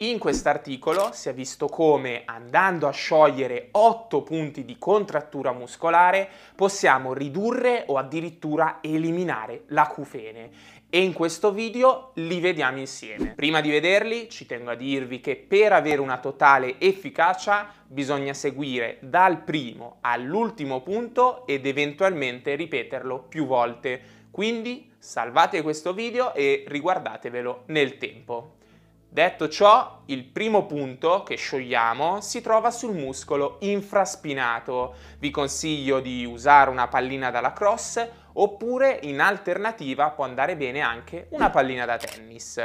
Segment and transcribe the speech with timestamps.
[0.00, 7.14] In quest'articolo si è visto come andando a sciogliere 8 punti di contrattura muscolare possiamo
[7.14, 10.50] ridurre o addirittura eliminare l'acufene
[10.90, 13.32] e in questo video li vediamo insieme.
[13.34, 18.98] Prima di vederli ci tengo a dirvi che per avere una totale efficacia bisogna seguire
[19.00, 24.24] dal primo all'ultimo punto ed eventualmente ripeterlo più volte.
[24.30, 28.56] Quindi salvate questo video e riguardatevelo nel tempo.
[29.16, 34.94] Detto ciò, il primo punto che sciogliamo si trova sul muscolo infraspinato.
[35.18, 41.28] Vi consiglio di usare una pallina da lacrosse oppure in alternativa può andare bene anche
[41.30, 42.60] una pallina da tennis.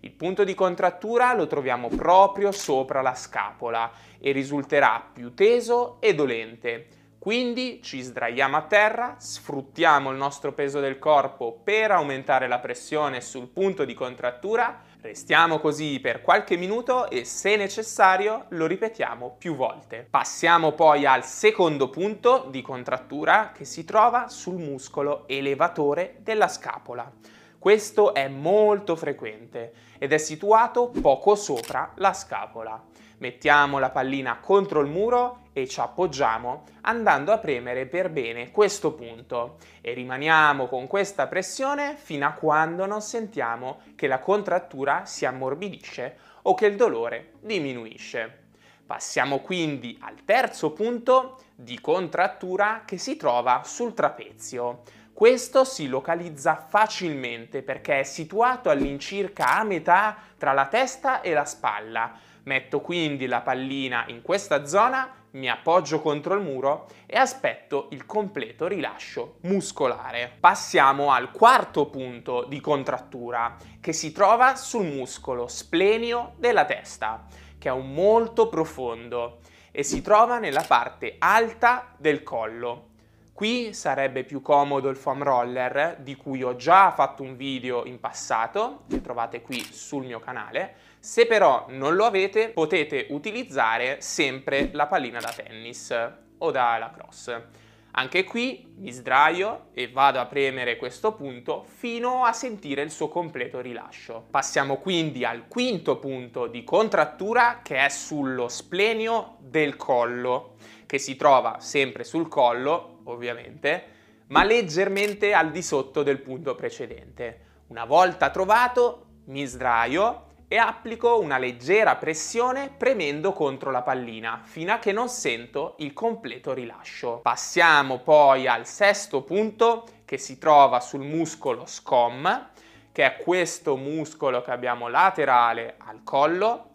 [0.00, 3.90] Il punto di contrattura lo troviamo proprio sopra la scapola
[4.20, 7.03] e risulterà più teso e dolente.
[7.24, 13.22] Quindi ci sdraiamo a terra, sfruttiamo il nostro peso del corpo per aumentare la pressione
[13.22, 19.56] sul punto di contrattura, restiamo così per qualche minuto e se necessario lo ripetiamo più
[19.56, 20.06] volte.
[20.10, 27.10] Passiamo poi al secondo punto di contrattura che si trova sul muscolo elevatore della scapola.
[27.58, 32.84] Questo è molto frequente ed è situato poco sopra la scapola.
[33.24, 38.92] Mettiamo la pallina contro il muro e ci appoggiamo andando a premere per bene questo
[38.92, 45.24] punto e rimaniamo con questa pressione fino a quando non sentiamo che la contrattura si
[45.24, 48.40] ammorbidisce o che il dolore diminuisce.
[48.84, 54.82] Passiamo quindi al terzo punto di contrattura che si trova sul trapezio.
[55.14, 61.46] Questo si localizza facilmente perché è situato all'incirca a metà tra la testa e la
[61.46, 67.88] spalla, Metto quindi la pallina in questa zona, mi appoggio contro il muro e aspetto
[67.90, 70.30] il completo rilascio muscolare.
[70.38, 77.26] Passiamo al quarto punto di contrattura che si trova sul muscolo splenio della testa,
[77.58, 79.40] che è un molto profondo
[79.72, 82.90] e si trova nella parte alta del collo.
[83.34, 87.98] Qui sarebbe più comodo il foam roller di cui ho già fatto un video in
[87.98, 94.70] passato, che trovate qui sul mio canale, se però non lo avete potete utilizzare sempre
[94.72, 95.92] la pallina da tennis
[96.38, 97.62] o da lacrosse.
[97.96, 103.08] Anche qui mi sdraio e vado a premere questo punto fino a sentire il suo
[103.08, 104.26] completo rilascio.
[104.30, 110.54] Passiamo quindi al quinto punto di contrattura che è sullo splenio del collo,
[110.94, 113.84] che si trova sempre sul collo, ovviamente,
[114.28, 117.62] ma leggermente al di sotto del punto precedente.
[117.66, 124.72] Una volta trovato, mi sdraio e applico una leggera pressione premendo contro la pallina fino
[124.72, 127.18] a che non sento il completo rilascio.
[127.22, 132.50] Passiamo poi al sesto punto che si trova sul muscolo scom,
[132.92, 136.68] che è questo muscolo che abbiamo laterale al collo.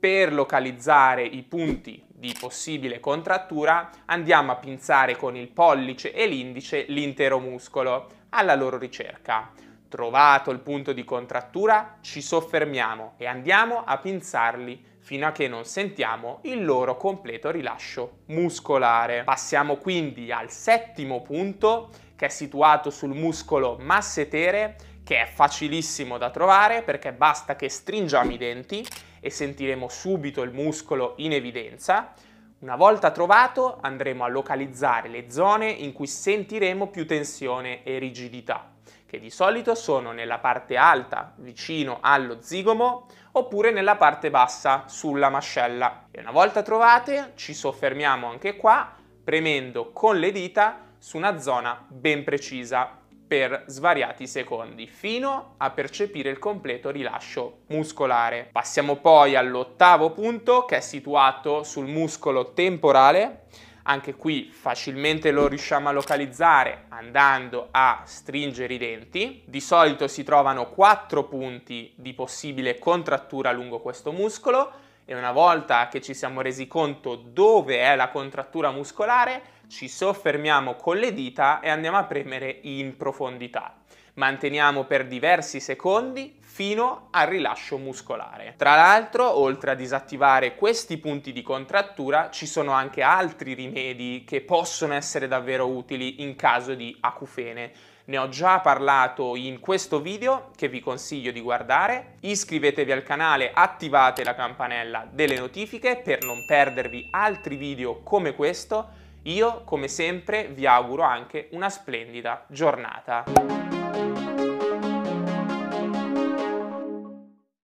[0.00, 6.84] Per localizzare i punti di possibile contrattura andiamo a pinzare con il pollice e l'indice
[6.88, 9.50] l'intero muscolo alla loro ricerca.
[9.88, 15.64] Trovato il punto di contrattura, ci soffermiamo e andiamo a pinzarli fino a che non
[15.64, 19.24] sentiamo il loro completo rilascio muscolare.
[19.24, 26.30] Passiamo quindi al settimo punto che è situato sul muscolo massetere che è facilissimo da
[26.30, 28.86] trovare perché basta che stringiamo i denti
[29.20, 32.12] e sentiremo subito il muscolo in evidenza.
[32.60, 38.70] Una volta trovato andremo a localizzare le zone in cui sentiremo più tensione e rigidità
[39.10, 45.28] che di solito sono nella parte alta vicino allo zigomo oppure nella parte bassa sulla
[45.28, 46.04] mascella.
[46.12, 48.94] E una volta trovate ci soffermiamo anche qua
[49.24, 52.99] premendo con le dita su una zona ben precisa
[53.30, 58.48] per svariati secondi fino a percepire il completo rilascio muscolare.
[58.50, 63.44] Passiamo poi all'ottavo punto che è situato sul muscolo temporale
[63.84, 69.42] anche qui facilmente lo riusciamo a localizzare andando a stringere i denti.
[69.46, 74.72] Di solito si trovano quattro punti di possibile contrattura lungo questo muscolo
[75.04, 80.74] e una volta che ci siamo resi conto dove è la contrattura muscolare ci soffermiamo
[80.74, 83.76] con le dita e andiamo a premere in profondità.
[84.14, 88.54] Manteniamo per diversi secondi fino al rilascio muscolare.
[88.58, 94.40] Tra l'altro, oltre a disattivare questi punti di contrattura, ci sono anche altri rimedi che
[94.40, 97.72] possono essere davvero utili in caso di acufene.
[98.06, 102.16] Ne ho già parlato in questo video che vi consiglio di guardare.
[102.20, 109.08] Iscrivetevi al canale, attivate la campanella delle notifiche per non perdervi altri video come questo.
[109.24, 113.69] Io, come sempre, vi auguro anche una splendida giornata.